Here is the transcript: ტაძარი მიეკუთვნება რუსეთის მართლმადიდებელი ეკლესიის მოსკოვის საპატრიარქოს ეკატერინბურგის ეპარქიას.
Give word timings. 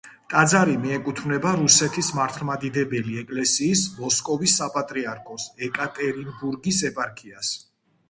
ტაძარი 0.33 0.77
მიეკუთვნება 0.85 1.51
რუსეთის 1.59 2.09
მართლმადიდებელი 2.21 3.15
ეკლესიის 3.25 3.85
მოსკოვის 4.01 4.59
საპატრიარქოს 4.63 5.49
ეკატერინბურგის 5.71 6.85
ეპარქიას. 6.95 7.59